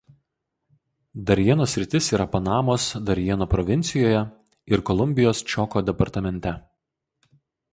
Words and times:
Darjeno 1.25 1.67
sritis 1.73 2.07
yra 2.15 2.25
Panamos 2.35 2.87
Darjeno 3.09 3.47
provincijoje 3.51 4.23
ir 4.75 4.83
Kolumbijos 4.91 5.45
Čioko 5.53 5.85
departamente. 5.91 6.57